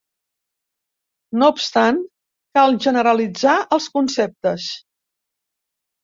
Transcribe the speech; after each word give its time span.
No 1.41 1.49
obstant 1.55 1.99
cal 2.59 2.73
generalitzar 2.85 3.53
els 3.77 3.87
conceptes. 3.99 4.65